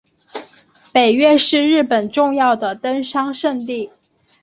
[0.91, 3.91] 北岳是日本重要的登山圣地。